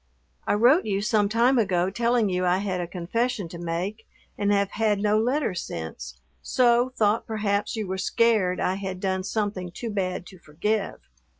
[0.47, 4.51] I wrote you some time ago telling you I had a confession to make and
[4.51, 9.69] have had no letter since, so thought perhaps you were scared I had done something
[9.71, 11.01] too bad to forgive.